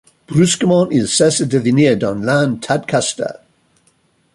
[0.27, 3.37] Brusquement il cessa de venir dans l’inn Tadcaster.